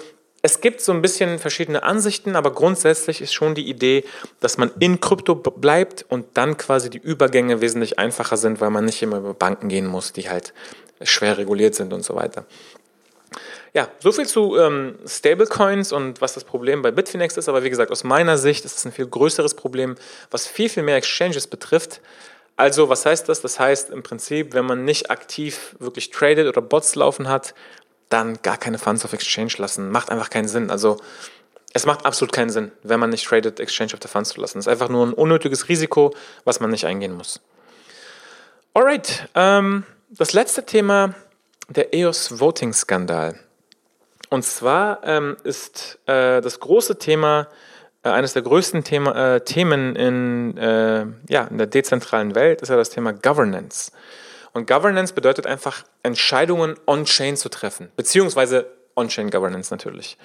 es 0.42 0.62
gibt 0.62 0.82
so 0.82 0.92
ein 0.92 1.04
bisschen 1.04 1.38
verschiedene 1.38 1.84
Ansichten, 1.84 2.36
aber 2.36 2.52
grundsätzlich 2.52 3.22
ist 3.22 3.34
schon 3.34 3.54
die 3.54 3.70
Idee, 3.70 4.04
dass 4.40 4.58
man 4.58 4.72
in 4.80 5.00
Krypto 5.00 5.36
bleibt 5.36 6.04
und 6.10 6.26
dann 6.34 6.58
quasi 6.58 6.90
die 6.90 6.98
Übergänge 6.98 7.62
wesentlich 7.62 8.00
einfacher 8.00 8.38
sind, 8.38 8.60
weil 8.60 8.72
man 8.72 8.86
nicht 8.86 9.04
immer 9.04 9.18
über 9.18 9.36
Banken 9.36 9.70
gehen 9.70 9.86
muss, 9.86 10.14
die 10.14 10.28
halt 10.30 10.54
schwer 11.04 11.38
reguliert 11.38 11.76
sind 11.76 11.94
und 11.94 12.04
so 12.04 12.16
weiter. 12.16 12.46
Ja, 13.74 13.88
soviel 14.00 14.28
zu 14.28 14.58
ähm, 14.58 15.00
Stablecoins 15.06 15.94
und 15.94 16.20
was 16.20 16.34
das 16.34 16.44
Problem 16.44 16.82
bei 16.82 16.92
Bitfinex 16.92 17.38
ist. 17.38 17.48
Aber 17.48 17.64
wie 17.64 17.70
gesagt, 17.70 17.92
aus 17.92 18.04
meiner 18.04 18.38
Sicht 18.38 18.66
ist 18.66 18.78
es 18.78 18.86
ein 18.86 18.92
viel 18.92 19.08
größeres 19.08 19.54
Problem, 19.54 19.96
was 20.30 20.46
viel, 20.46 20.68
viel 20.68 20.84
mehr 20.84 20.98
Exchanges 20.98 21.48
betrifft. 21.48 22.02
Also, 22.58 22.90
was 22.90 23.06
heißt 23.06 23.30
das? 23.30 23.42
Das 23.42 23.60
heißt 23.60 23.90
im 23.90 24.04
Prinzip, 24.04 24.54
wenn 24.54 24.66
man 24.66 24.84
nicht 24.84 25.10
aktiv 25.10 25.76
wirklich 25.80 26.10
tradet 26.10 26.48
oder 26.48 26.62
Bots 26.62 26.96
laufen 26.96 27.30
hat, 27.30 27.56
dann 28.10 28.42
gar 28.42 28.58
keine 28.58 28.78
Funds 28.78 29.06
auf 29.06 29.14
Exchange 29.14 29.54
lassen. 29.58 29.90
Macht 29.90 30.10
einfach 30.10 30.30
keinen 30.30 30.50
Sinn. 30.50 30.70
Also, 30.70 30.98
es 31.74 31.86
macht 31.86 32.06
absolut 32.06 32.34
keinen 32.34 32.50
Sinn, 32.50 32.74
wenn 32.84 33.00
man 33.00 33.10
nicht 33.10 33.26
tradet, 33.26 33.62
Exchange 33.62 33.94
auf 33.94 34.00
der 34.00 34.10
Funds 34.10 34.32
zu 34.32 34.42
lassen. 34.42 34.58
Das 34.58 34.68
ist 34.68 34.72
einfach 34.72 34.90
nur 34.90 35.06
ein 35.06 35.14
unnötiges 35.14 35.70
Risiko, 35.70 36.14
was 36.44 36.60
man 36.60 36.72
nicht 36.72 36.86
eingehen 36.86 37.14
muss. 37.14 37.40
Alright, 38.74 39.30
ähm, 39.36 39.86
das 40.10 40.34
letzte 40.34 40.66
Thema, 40.66 41.16
der 41.70 41.94
EOS 41.94 42.40
Voting 42.40 42.74
Skandal. 42.74 43.40
Und 44.32 44.44
zwar 44.44 45.02
ähm, 45.04 45.36
ist 45.44 46.00
äh, 46.06 46.40
das 46.40 46.62
große 46.62 46.98
Thema, 46.98 47.50
äh, 48.02 48.10
eines 48.10 48.32
der 48.32 48.42
größten 48.42 48.86
Thema, 48.86 49.36
äh, 49.36 49.42
Themen 49.42 49.94
in, 49.98 50.58
äh, 50.58 51.06
ja, 51.28 51.44
in 51.44 51.58
der 51.58 51.68
dezentralen 51.68 52.34
Welt, 52.34 52.62
ist 52.62 52.70
ja 52.70 52.78
das 52.78 52.90
Thema 52.90 53.12
Governance. 53.12 53.92
Und 54.54 54.68
Governance 54.68 55.14
bedeutet 55.14 55.46
einfach, 55.46 55.84
Entscheidungen 56.02 56.76
on-chain 56.88 57.36
zu 57.36 57.50
treffen, 57.50 57.92
beziehungsweise 57.98 58.68
on-chain 58.96 59.30
Governance 59.30 59.74
natürlich. 59.74 60.18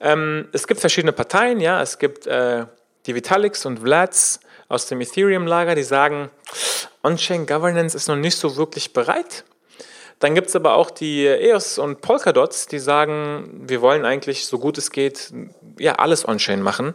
Ähm, 0.00 0.48
es 0.50 0.66
gibt 0.66 0.80
verschiedene 0.80 1.12
Parteien, 1.12 1.60
ja, 1.60 1.80
es 1.80 2.00
gibt 2.00 2.26
äh, 2.26 2.66
die 3.06 3.14
Vitaliks 3.14 3.66
und 3.66 3.78
Vlads 3.78 4.40
aus 4.68 4.86
dem 4.86 5.00
Ethereum-Lager, 5.00 5.76
die 5.76 5.84
sagen, 5.84 6.28
On-Chain 7.04 7.46
Governance 7.46 7.96
ist 7.96 8.08
noch 8.08 8.16
nicht 8.16 8.36
so 8.36 8.56
wirklich 8.56 8.92
bereit. 8.92 9.44
Dann 10.18 10.34
gibt 10.34 10.48
es 10.48 10.56
aber 10.56 10.74
auch 10.74 10.90
die 10.90 11.26
EOS 11.26 11.78
und 11.78 12.00
Polkadots, 12.00 12.66
die 12.66 12.78
sagen, 12.78 13.62
wir 13.66 13.82
wollen 13.82 14.04
eigentlich 14.04 14.46
so 14.46 14.58
gut 14.58 14.78
es 14.78 14.90
geht, 14.90 15.32
ja, 15.78 15.94
alles 15.94 16.26
On-Chain 16.26 16.62
machen 16.62 16.94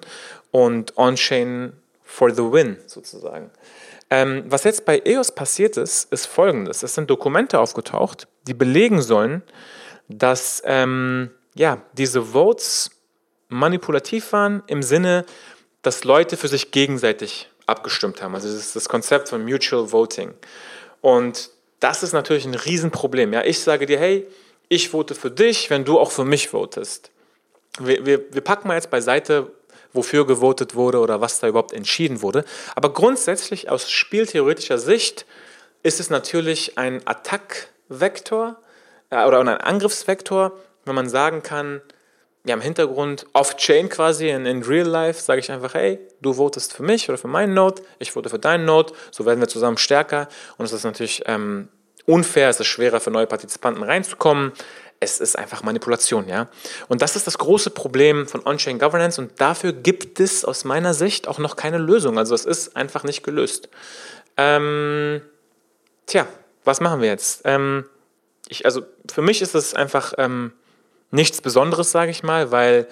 und 0.51 0.97
On-Chain 0.97 1.73
for 2.03 2.33
the 2.33 2.41
win 2.41 2.77
sozusagen. 2.87 3.51
Ähm, 4.09 4.43
was 4.47 4.63
jetzt 4.63 4.85
bei 4.85 4.99
EOS 5.05 5.33
passiert 5.33 5.77
ist, 5.77 6.11
ist 6.11 6.25
folgendes. 6.25 6.81
Es 6.81 6.95
sind 6.95 7.09
Dokumente 7.09 7.59
aufgetaucht, 7.59 8.27
die 8.47 8.55
belegen 8.55 9.01
sollen, 9.01 9.43
dass 10.07 10.63
ähm, 10.65 11.29
ja, 11.53 11.81
diese 11.93 12.33
Votes 12.33 12.89
manipulativ 13.49 14.33
waren 14.33 14.63
im 14.67 14.81
Sinne, 14.81 15.25
dass 15.81 16.03
Leute 16.03 16.37
für 16.37 16.47
sich 16.47 16.71
gegenseitig 16.71 17.49
abgestimmt 17.67 18.21
haben. 18.21 18.33
Also 18.33 18.47
das 18.47 18.57
ist 18.57 18.75
das 18.75 18.89
Konzept 18.89 19.29
von 19.29 19.43
Mutual 19.43 19.91
Voting. 19.91 20.33
Und 21.01 21.51
das 21.79 22.03
ist 22.03 22.13
natürlich 22.13 22.45
ein 22.45 22.55
Riesenproblem. 22.55 23.33
Ja, 23.33 23.43
ich 23.43 23.59
sage 23.59 23.85
dir, 23.85 23.99
hey, 23.99 24.27
ich 24.67 24.89
vote 24.89 25.15
für 25.15 25.31
dich, 25.31 25.69
wenn 25.69 25.85
du 25.85 25.99
auch 25.99 26.11
für 26.11 26.25
mich 26.25 26.49
votest. 26.49 27.11
Wir, 27.79 28.05
wir, 28.05 28.33
wir 28.33 28.41
packen 28.41 28.67
mal 28.67 28.75
jetzt 28.75 28.89
beiseite, 28.89 29.51
wofür 29.93 30.27
gewotet 30.27 30.75
wurde 30.75 30.99
oder 30.99 31.21
was 31.21 31.39
da 31.39 31.47
überhaupt 31.47 31.73
entschieden 31.73 32.21
wurde. 32.21 32.45
Aber 32.75 32.93
grundsätzlich 32.93 33.69
aus 33.69 33.89
spieltheoretischer 33.89 34.77
Sicht 34.77 35.25
ist 35.81 35.99
es 35.99 36.09
natürlich 36.09 36.77
ein 36.77 37.01
Attackvektor 37.05 38.57
äh, 39.09 39.25
oder 39.25 39.39
ein 39.39 39.47
Angriffsvektor, 39.47 40.51
wenn 40.85 40.95
man 40.95 41.09
sagen 41.09 41.41
kann, 41.41 41.81
ja, 42.45 42.53
im 42.53 42.61
Hintergrund, 42.61 43.25
off-chain 43.33 43.89
quasi, 43.89 44.29
in, 44.29 44.45
in 44.45 44.63
real 44.63 44.87
life, 44.87 45.21
sage 45.21 45.39
ich 45.39 45.51
einfach, 45.51 45.73
hey, 45.73 45.99
du 46.21 46.33
votest 46.33 46.73
für 46.73 46.83
mich 46.83 47.09
oder 47.09 47.17
für 47.17 47.27
meinen 47.27 47.53
Node, 47.53 47.81
ich 47.99 48.11
vote 48.11 48.29
für 48.29 48.39
deinen 48.39 48.65
Node, 48.65 48.93
so 49.11 49.25
werden 49.25 49.39
wir 49.39 49.47
zusammen 49.47 49.77
stärker. 49.77 50.29
Und 50.57 50.65
es 50.65 50.71
ist 50.71 50.85
natürlich 50.85 51.23
ähm, 51.25 51.67
unfair, 52.05 52.49
es 52.49 52.59
ist 52.59 52.67
schwerer 52.67 52.99
für 52.99 53.11
neue 53.11 53.27
Partizipanten 53.27 53.83
reinzukommen. 53.83 54.53
Es 55.01 55.19
ist 55.19 55.37
einfach 55.37 55.63
Manipulation, 55.63 56.27
ja. 56.27 56.49
Und 56.89 57.01
das 57.01 57.15
ist 57.15 57.25
das 57.25 57.37
große 57.37 57.69
Problem 57.69 58.27
von 58.27 58.45
On-Chain 58.45 58.79
Governance 58.79 59.21
und 59.21 59.39
dafür 59.39 59.71
gibt 59.71 60.19
es 60.19 60.43
aus 60.43 60.65
meiner 60.65 60.93
Sicht 60.93 61.27
auch 61.27 61.39
noch 61.39 61.55
keine 61.55 61.77
Lösung. 61.77 62.17
Also 62.17 62.35
es 62.35 62.45
ist 62.45 62.75
einfach 62.75 63.03
nicht 63.03 63.23
gelöst. 63.23 63.69
Ähm, 64.35 65.21
tja, 66.05 66.27
was 66.65 66.81
machen 66.81 67.01
wir 67.01 67.07
jetzt? 67.07 67.41
Ähm, 67.45 67.85
ich, 68.49 68.65
also 68.65 68.81
für 69.09 69.21
mich 69.21 69.41
ist 69.41 69.55
es 69.55 69.73
einfach 69.73 70.13
ähm, 70.17 70.51
nichts 71.11 71.41
Besonderes, 71.41 71.91
sage 71.91 72.11
ich 72.11 72.23
mal, 72.23 72.51
weil 72.51 72.87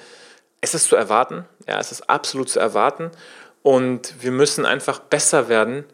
es 0.62 0.74
ist 0.74 0.90
zu 0.90 0.96
erwarten. 0.96 1.46
Ja, 1.68 1.80
es 1.80 1.92
ist 1.92 2.10
absolut 2.10 2.50
zu 2.50 2.60
erwarten. 2.60 3.12
Und 3.64 4.16
wir 4.22 4.32
müssen 4.32 4.66
einfach 4.66 5.00
besser 5.00 5.50
werden 5.50 5.86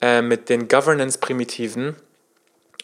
äh, 0.00 0.22
mit 0.22 0.48
den 0.48 0.68
Governance-Primitiven, 0.68 1.96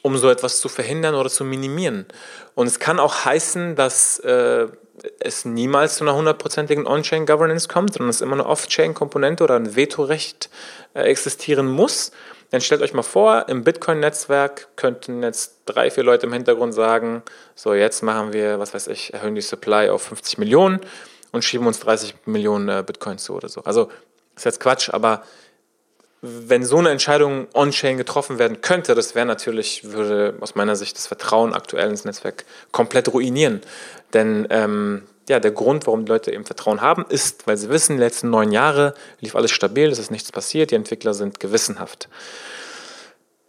um 0.03 0.17
so 0.19 0.29
etwas 0.31 0.61
zu 0.61 0.69
verhindern 0.69 1.15
oder 1.15 1.31
zu 1.31 1.45
minimieren. 1.45 2.07
Und 2.55 2.67
es 2.67 2.79
kann 2.79 3.01
auch 3.01 3.25
heißen, 3.25 3.75
dass 3.75 4.19
äh, 4.21 4.69
es 5.21 5.45
niemals 5.45 5.97
zu 5.97 6.05
einer 6.05 6.15
hundertprozentigen 6.15 6.87
On-Chain-Governance 6.87 7.69
kommt, 7.69 7.95
sondern 7.95 8.11
es 8.11 8.21
immer 8.21 8.35
eine 8.35 8.47
Off-Chain-Komponente 8.47 9.45
oder 9.45 9.57
ein 9.57 9.77
Vetorecht 9.77 10.51
äh, 10.95 11.03
existieren 11.03 11.67
muss. 11.67 12.13
Dann 12.51 12.61
stellt 12.61 12.81
euch 12.81 12.95
mal 12.95 13.03
vor, 13.03 13.49
im 13.49 13.63
Bitcoin-Netzwerk 13.63 14.69
könnten 14.77 15.23
jetzt 15.23 15.59
drei, 15.67 15.91
vier 15.91 16.05
Leute 16.05 16.27
im 16.27 16.33
Hintergrund 16.33 16.73
sagen, 16.73 17.23
so 17.55 17.75
jetzt 17.75 18.03
machen 18.03 18.33
wir, 18.33 18.59
was 18.59 18.73
weiß 18.73 18.89
ich, 18.89 19.13
erhöhen 19.13 19.35
die 19.35 19.43
Supply 19.43 19.91
auf 19.91 20.03
50 20.03 20.39
Millionen 20.39 20.81
und 21.33 21.45
schieben 21.45 21.67
uns 21.67 21.81
30 21.81 22.15
Millionen 22.25 22.69
äh, 22.69 22.83
Bitcoins 22.87 23.25
zu 23.25 23.35
oder 23.35 23.49
so. 23.49 23.63
Also 23.65 23.91
ist 24.35 24.45
jetzt 24.45 24.61
Quatsch, 24.61 24.89
aber 24.91 25.23
wenn 26.21 26.65
so 26.65 26.79
eine 26.79 26.91
Entscheidung 26.91 27.47
on-chain 27.55 27.97
getroffen 27.97 28.39
werden 28.39 28.61
könnte, 28.61 28.95
das 28.95 29.15
wäre 29.15 29.27
natürlich, 29.27 29.93
würde 29.93 30.35
aus 30.41 30.55
meiner 30.55 30.75
Sicht 30.75 30.97
das 30.97 31.07
Vertrauen 31.07 31.55
aktuell 31.55 31.91
ins 31.91 32.05
Netzwerk 32.05 32.45
komplett 32.73 33.13
ruinieren. 33.13 33.61
Denn 34.15 34.47
ähm, 34.51 35.03
ja, 35.29 35.41
der 35.41 35.51
Grund, 35.51 35.87
warum 35.87 36.05
die 36.05 36.13
Leute 36.13 36.33
eben 36.33 36.45
Vertrauen 36.45 36.81
haben, 36.81 37.05
ist, 37.09 37.47
weil 37.47 37.57
sie 37.57 37.69
wissen, 37.69 37.97
die 37.97 38.03
letzten 38.03 38.31
neun 38.31 38.53
Jahre 38.53 38.95
lief 39.21 39.37
alles 39.37 39.51
stabil, 39.51 39.89
es 39.91 39.99
ist 39.99 40.11
nichts 40.11 40.33
passiert, 40.33 40.71
die 40.71 40.75
Entwickler 40.75 41.15
sind 41.15 41.41
gewissenhaft. 41.41 42.09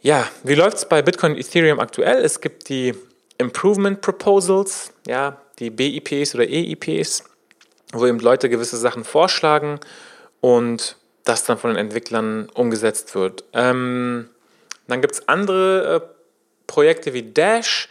Ja, 0.01 0.27
wie 0.43 0.55
läuft 0.55 0.77
es 0.77 0.87
bei 0.87 1.01
Bitcoin 1.01 1.33
und 1.33 1.39
Ethereum 1.39 1.79
aktuell? 1.79 2.23
Es 2.23 2.39
gibt 2.39 2.69
die 2.69 2.95
Improvement 3.37 4.01
Proposals, 4.01 4.91
ja, 5.07 5.41
die 5.59 5.69
BIPs 5.69 6.35
oder 6.35 6.47
EIPs, 6.47 7.23
wo 7.93 8.05
eben 8.05 8.19
Leute 8.19 8.49
gewisse 8.49 8.77
Sachen 8.77 9.03
vorschlagen 9.03 9.79
und 10.41 10.95
das 11.25 11.43
dann 11.43 11.57
von 11.57 11.71
den 11.71 11.77
Entwicklern 11.77 12.49
umgesetzt 12.53 13.13
wird. 13.15 13.43
Ähm, 13.53 14.29
dann 14.87 15.01
gibt 15.01 15.15
es 15.15 15.27
andere 15.27 15.95
äh, 15.95 16.15
Projekte 16.67 17.13
wie 17.13 17.23
Dash, 17.23 17.89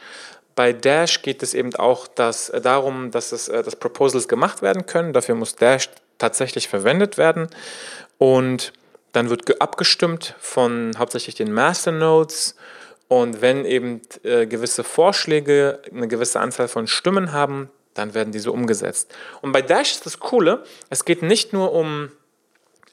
bei 0.59 0.73
Dash 0.73 1.23
geht 1.23 1.45
es 1.45 1.55
eben 1.55 1.73
auch 1.77 2.09
dass, 2.09 2.49
äh, 2.49 2.61
darum, 2.61 3.12
dass, 3.12 3.31
es, 3.31 3.47
äh, 3.47 3.62
dass 3.62 3.77
Proposals 3.77 4.27
gemacht 4.27 4.61
werden 4.61 4.87
können. 4.87 5.12
Dafür 5.12 5.37
muss 5.37 5.55
Dash 5.55 5.88
tatsächlich 6.19 6.67
verwendet 6.67 7.17
werden. 7.17 7.47
Und 8.19 8.73
dann 9.12 9.31
wird 9.31 9.61
abgestimmt 9.61 10.35
von 10.41 10.97
hauptsächlich 10.99 11.37
den 11.37 11.53
Masternodes. 11.53 12.57
Und 13.07 13.41
wenn 13.41 13.65
eben 13.65 14.03
äh, 14.25 14.47
gewisse 14.47 14.83
Vorschläge 14.83 15.79
eine 15.95 16.09
gewisse 16.09 16.41
Anzahl 16.41 16.67
von 16.67 16.88
Stimmen 16.88 17.31
haben, 17.31 17.71
dann 17.95 18.15
werden 18.15 18.33
diese 18.33 18.50
umgesetzt. 18.50 19.15
Und 19.41 19.53
bei 19.53 19.62
Dash 19.62 19.93
ist 19.93 20.07
das 20.07 20.19
Coole, 20.19 20.65
es 20.91 21.05
geht 21.05 21.23
nicht 21.23 21.53
nur 21.53 21.73
um 21.73 22.11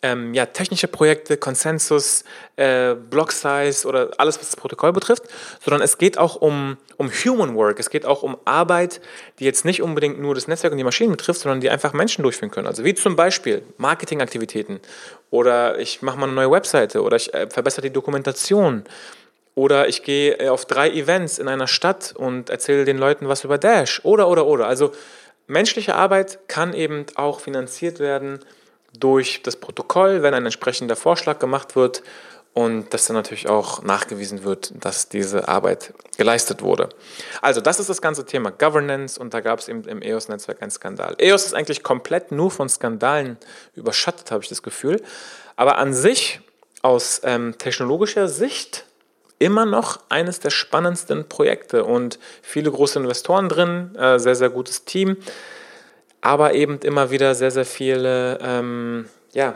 ähm, 0.06 0.36
ja, 0.36 0.46
technische 0.46 0.88
Projekte, 0.88 1.36
Konsensus, 1.36 2.24
äh, 2.58 2.94
Block 2.94 3.32
Size 3.32 3.88
oder 3.88 4.12
alles, 4.18 4.38
was 4.38 4.52
das 4.52 4.56
Protokoll 4.56 4.94
betrifft, 4.94 5.24
sondern 5.64 5.82
es 5.82 5.98
geht 5.98 6.20
auch 6.20 6.36
um, 6.36 6.78
um 6.98 7.10
Human 7.10 7.56
Work. 7.56 7.80
Es 7.80 7.90
geht 7.90 8.06
auch 8.06 8.22
um 8.22 8.38
Arbeit, 8.46 9.02
die 9.40 9.46
jetzt 9.46 9.66
nicht 9.66 9.82
unbedingt 9.82 10.20
nur 10.20 10.36
das 10.36 10.48
Netzwerk 10.48 10.72
und 10.72 10.78
die 10.78 10.84
Maschinen 10.84 11.12
betrifft, 11.12 11.40
sondern 11.40 11.60
die 11.60 11.72
einfach 11.72 11.94
Menschen 11.94 12.22
durchführen 12.22 12.52
können. 12.52 12.68
Also 12.68 12.84
wie 12.84 12.94
zum 12.94 13.16
Beispiel 13.16 13.64
Marketingaktivitäten 13.78 14.80
oder 15.32 15.80
ich 15.80 16.04
mache 16.04 16.18
mal 16.20 16.28
eine 16.28 16.36
neue 16.36 16.52
Webseite 16.52 17.02
oder 17.02 17.16
ich 17.18 17.34
äh, 17.34 17.50
verbessere 17.50 17.82
die 17.82 17.94
Dokumentation. 17.94 18.84
Oder 19.56 19.88
ich 19.88 20.04
gehe 20.04 20.38
äh, 20.40 20.50
auf 20.50 20.66
drei 20.66 20.92
Events 20.92 21.40
in 21.40 21.48
einer 21.48 21.68
Stadt 21.68 22.14
und 22.16 22.52
erzähle 22.52 22.86
den 22.86 23.00
Leuten 23.00 23.28
was 23.28 23.44
über 23.44 23.58
Dash. 23.58 24.02
Oder, 24.04 24.28
oder, 24.28 24.46
oder. 24.46 24.68
Also 24.68 24.92
menschliche 25.48 25.96
Arbeit 25.96 26.48
kann 26.48 26.74
eben 26.74 27.06
auch 27.16 27.40
finanziert 27.40 28.00
werden 28.00 28.40
durch 29.00 29.42
das 29.44 29.56
Protokoll, 29.56 30.22
wenn 30.22 30.34
ein 30.34 30.46
entsprechender 30.46 30.96
Vorschlag 30.96 31.40
gemacht 31.40 31.76
wird 31.76 32.04
und 32.54 32.94
dass 32.94 33.06
dann 33.06 33.18
natürlich 33.18 33.50
auch 33.50 33.84
nachgewiesen 33.84 34.44
wird, 34.44 34.72
dass 34.84 35.10
diese 35.10 35.50
Arbeit 35.50 35.94
geleistet 36.18 36.62
wurde. 36.62 36.88
Also 37.42 37.60
das 37.60 37.82
ist 37.82 37.90
das 37.90 38.02
ganze 38.02 38.26
Thema 38.26 38.50
Governance 38.50 39.20
und 39.20 39.34
da 39.34 39.42
gab 39.42 39.60
es 39.60 39.68
eben 39.68 39.84
im 39.84 40.02
EOS-Netzwerk 40.02 40.62
einen 40.62 40.72
Skandal. 40.72 41.16
EOS 41.18 41.48
ist 41.48 41.54
eigentlich 41.54 41.84
komplett 41.84 42.32
nur 42.32 42.50
von 42.50 42.70
Skandalen 42.70 43.38
überschattet, 43.76 44.32
habe 44.32 44.42
ich 44.42 44.50
das 44.50 44.64
Gefühl. 44.64 45.02
Aber 45.58 45.78
an 45.78 45.94
sich, 45.94 46.40
aus 46.82 47.20
ähm, 47.24 47.58
technologischer 47.58 48.30
Sicht, 48.30 48.86
immer 49.38 49.66
noch 49.66 50.00
eines 50.08 50.40
der 50.40 50.50
spannendsten 50.50 51.28
Projekte 51.28 51.84
und 51.84 52.20
viele 52.42 52.72
große 52.72 53.00
Investoren 53.00 53.50
drin, 53.50 53.96
äh, 53.96 54.18
sehr, 54.18 54.36
sehr 54.36 54.50
gutes 54.50 54.86
Team. 54.86 55.18
Aber 56.26 56.56
eben 56.56 56.80
immer 56.80 57.12
wieder 57.12 57.36
sehr, 57.36 57.52
sehr 57.52 57.66
viele, 57.66 58.40
ähm, 58.42 59.08
ja, 59.34 59.54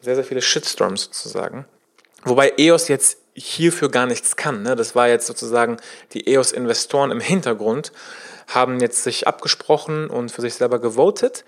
sehr, 0.00 0.16
sehr 0.16 0.24
viele 0.24 0.42
Shitstorms 0.42 1.04
sozusagen. 1.04 1.64
Wobei 2.24 2.54
EOS 2.58 2.88
jetzt 2.88 3.18
hierfür 3.34 3.88
gar 3.88 4.06
nichts 4.06 4.34
kann. 4.34 4.64
Ne? 4.64 4.74
Das 4.74 4.96
war 4.96 5.06
jetzt 5.06 5.28
sozusagen 5.28 5.76
die 6.12 6.26
EOS-Investoren 6.26 7.12
im 7.12 7.20
Hintergrund, 7.20 7.92
haben 8.48 8.80
jetzt 8.80 9.04
sich 9.04 9.28
abgesprochen 9.28 10.10
und 10.10 10.32
für 10.32 10.40
sich 10.40 10.54
selber 10.54 10.80
gewotet. 10.80 11.44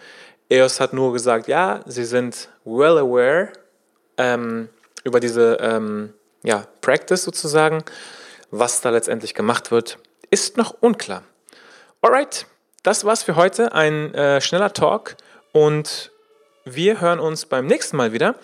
EOS 0.51 0.79
hat 0.79 0.93
nur 0.93 1.13
gesagt, 1.13 1.49
ja, 1.49 1.81
sie 1.87 2.05
sind 2.05 2.49
well 2.65 2.97
aware 2.97 3.49
ähm, 4.19 4.69
über 5.03 5.19
diese 5.19 5.59
ähm, 5.61 6.15
ja, 6.45 6.65
Practice 6.81 7.25
sozusagen. 7.25 7.83
Was 8.53 8.83
da 8.83 8.91
letztendlich 8.91 9.35
gemacht 9.35 9.73
wird, 9.73 9.99
ist 10.31 10.57
noch 10.57 10.77
unklar. 10.81 11.25
Alright, 12.03 12.47
das 12.89 13.05
war's 13.05 13.23
für 13.23 13.37
heute. 13.37 13.75
Ein 13.75 14.15
äh, 14.15 14.41
schneller 14.41 14.73
Talk 14.73 15.19
und 15.53 16.11
wir 16.65 17.03
hören 17.03 17.21
uns 17.21 17.45
beim 17.45 17.67
nächsten 17.67 17.99
Mal 17.99 18.15
wieder. 18.15 18.37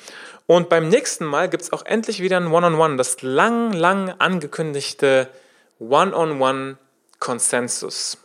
Und 0.44 0.68
beim 0.68 0.90
nächsten 0.90 1.24
Mal 1.24 1.48
gibt 1.48 1.62
es 1.62 1.72
auch 1.72 1.86
endlich 1.86 2.20
wieder 2.20 2.36
ein 2.36 2.48
One-on-One, 2.48 2.76
-on 2.76 2.92
-One, 2.92 2.98
das 2.98 3.22
lang, 3.22 3.72
lang 3.72 4.14
angekündigte 4.18 5.30
One-on-One-Konsensus. 5.78 8.18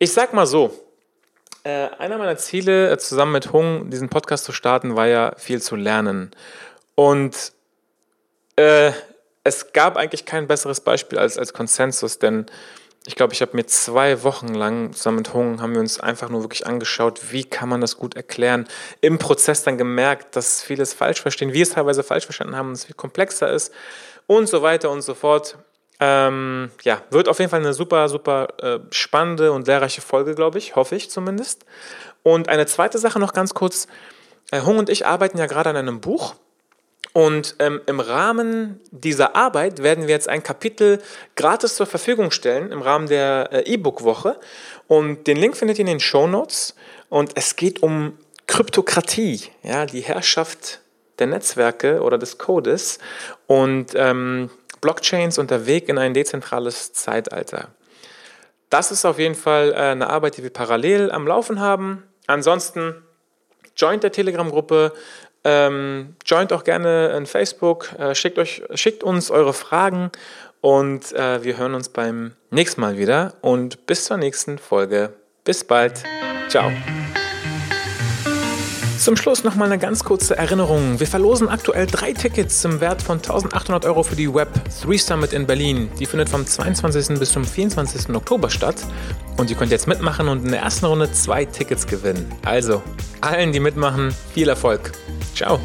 Ich 0.00 0.12
sag 0.12 0.34
mal 0.34 0.46
so, 0.46 0.76
äh, 1.62 1.90
einer 1.98 2.18
meiner 2.18 2.36
Ziele, 2.36 2.90
äh, 2.90 2.98
zusammen 2.98 3.30
mit 3.30 3.52
Hung 3.52 3.88
diesen 3.88 4.08
Podcast 4.08 4.46
zu 4.46 4.50
starten, 4.50 4.96
war 4.96 5.06
ja 5.06 5.36
viel 5.36 5.62
zu 5.62 5.76
lernen. 5.76 6.32
Und 6.96 7.52
äh, 8.56 8.90
es 9.44 9.72
gab 9.72 9.96
eigentlich 9.96 10.24
kein 10.24 10.48
besseres 10.48 10.80
Beispiel 10.80 11.20
als, 11.20 11.38
als 11.38 11.52
Konsensus, 11.52 12.18
denn 12.18 12.46
ich 13.06 13.16
glaube, 13.16 13.32
ich 13.32 13.40
habe 13.40 13.56
mir 13.56 13.66
zwei 13.66 14.22
Wochen 14.24 14.48
lang 14.48 14.92
zusammen 14.92 15.18
mit 15.18 15.32
Hung 15.32 15.62
haben 15.62 15.72
wir 15.72 15.80
uns 15.80 15.98
einfach 15.98 16.28
nur 16.28 16.42
wirklich 16.42 16.66
angeschaut, 16.66 17.32
wie 17.32 17.44
kann 17.44 17.68
man 17.68 17.80
das 17.80 17.96
gut 17.96 18.14
erklären. 18.14 18.68
Im 19.00 19.18
Prozess 19.18 19.62
dann 19.62 19.78
gemerkt, 19.78 20.36
dass 20.36 20.62
vieles 20.62 20.92
falsch 20.92 21.22
verstehen, 21.22 21.54
wir 21.54 21.62
es 21.62 21.70
teilweise 21.70 22.02
falsch 22.02 22.24
verstanden 22.24 22.56
haben, 22.56 22.70
dass 22.70 22.80
es 22.80 22.84
viel 22.86 22.94
komplexer 22.94 23.50
ist 23.50 23.72
und 24.26 24.48
so 24.48 24.60
weiter 24.60 24.90
und 24.90 25.00
so 25.00 25.14
fort. 25.14 25.56
Ähm, 25.98 26.70
ja, 26.82 27.02
wird 27.10 27.28
auf 27.28 27.38
jeden 27.38 27.50
Fall 27.50 27.60
eine 27.60 27.74
super, 27.74 28.08
super 28.08 28.48
äh, 28.62 28.80
spannende 28.90 29.52
und 29.52 29.66
lehrreiche 29.66 30.02
Folge, 30.02 30.34
glaube 30.34 30.58
ich, 30.58 30.76
hoffe 30.76 30.94
ich 30.94 31.10
zumindest. 31.10 31.64
Und 32.22 32.48
eine 32.48 32.66
zweite 32.66 32.98
Sache 32.98 33.18
noch 33.18 33.32
ganz 33.32 33.54
kurz. 33.54 33.86
Äh, 34.50 34.60
Hung 34.62 34.78
und 34.78 34.90
ich 34.90 35.06
arbeiten 35.06 35.38
ja 35.38 35.46
gerade 35.46 35.70
an 35.70 35.76
einem 35.76 36.00
Buch 36.00 36.34
und 37.12 37.56
ähm, 37.58 37.80
im 37.86 37.98
Rahmen 37.98 38.80
dieser 38.92 39.34
Arbeit 39.34 39.82
werden 39.82 40.06
wir 40.06 40.14
jetzt 40.14 40.28
ein 40.28 40.42
Kapitel 40.42 41.00
gratis 41.34 41.74
zur 41.74 41.86
Verfügung 41.86 42.30
stellen 42.30 42.70
im 42.70 42.82
Rahmen 42.82 43.08
der 43.08 43.48
äh, 43.52 43.72
E-Book-Woche. 43.72 44.38
Und 44.86 45.26
den 45.26 45.36
Link 45.36 45.56
findet 45.56 45.78
ihr 45.78 45.82
in 45.82 45.86
den 45.86 46.00
Show 46.00 46.28
Notes. 46.28 46.76
Und 47.08 47.32
es 47.34 47.56
geht 47.56 47.82
um 47.82 48.16
Kryptokratie, 48.46 49.42
ja, 49.62 49.86
die 49.86 50.00
Herrschaft 50.00 50.80
der 51.18 51.26
Netzwerke 51.26 52.00
oder 52.02 52.16
des 52.16 52.38
Codes 52.38 52.98
und 53.46 53.92
ähm, 53.94 54.50
Blockchains 54.80 55.38
und 55.38 55.50
der 55.50 55.66
Weg 55.66 55.88
in 55.88 55.98
ein 55.98 56.14
dezentrales 56.14 56.92
Zeitalter. 56.92 57.68
Das 58.70 58.90
ist 58.90 59.04
auf 59.04 59.18
jeden 59.18 59.34
Fall 59.34 59.72
äh, 59.72 59.76
eine 59.76 60.08
Arbeit, 60.08 60.36
die 60.36 60.42
wir 60.42 60.50
parallel 60.50 61.10
am 61.10 61.26
Laufen 61.26 61.60
haben. 61.60 62.04
Ansonsten 62.26 62.94
joint 63.76 64.02
der 64.02 64.12
Telegram-Gruppe, 64.12 64.92
ähm, 65.44 66.16
joint 66.24 66.52
auch 66.52 66.64
gerne 66.64 67.16
in 67.16 67.26
Facebook, 67.26 67.92
äh, 67.98 68.14
schickt, 68.14 68.38
euch, 68.38 68.62
schickt 68.74 69.02
uns 69.02 69.30
eure 69.30 69.52
Fragen 69.52 70.10
und 70.60 71.12
äh, 71.12 71.42
wir 71.42 71.56
hören 71.56 71.74
uns 71.74 71.88
beim 71.88 72.32
nächsten 72.50 72.80
Mal 72.80 72.98
wieder 72.98 73.34
und 73.40 73.86
bis 73.86 74.04
zur 74.04 74.16
nächsten 74.16 74.58
Folge. 74.58 75.14
Bis 75.44 75.64
bald. 75.64 76.02
Ciao. 76.48 76.70
Zum 79.00 79.16
Schluss 79.16 79.44
nochmal 79.44 79.72
eine 79.72 79.78
ganz 79.78 80.04
kurze 80.04 80.36
Erinnerung. 80.36 81.00
Wir 81.00 81.06
verlosen 81.06 81.48
aktuell 81.48 81.86
drei 81.86 82.12
Tickets 82.12 82.62
im 82.66 82.82
Wert 82.82 83.00
von 83.00 83.16
1800 83.16 83.86
Euro 83.86 84.02
für 84.02 84.14
die 84.14 84.28
Web3 84.28 84.98
Summit 84.98 85.32
in 85.32 85.46
Berlin. 85.46 85.88
Die 85.98 86.04
findet 86.04 86.28
vom 86.28 86.44
22. 86.44 87.18
bis 87.18 87.32
zum 87.32 87.46
24. 87.46 88.14
Oktober 88.14 88.50
statt. 88.50 88.76
Und 89.38 89.48
ihr 89.48 89.56
könnt 89.56 89.70
jetzt 89.70 89.88
mitmachen 89.88 90.28
und 90.28 90.44
in 90.44 90.50
der 90.50 90.60
ersten 90.60 90.84
Runde 90.84 91.10
zwei 91.12 91.46
Tickets 91.46 91.86
gewinnen. 91.86 92.30
Also, 92.44 92.82
allen, 93.22 93.52
die 93.52 93.60
mitmachen, 93.60 94.14
viel 94.34 94.50
Erfolg. 94.50 94.92
Ciao. 95.34 95.58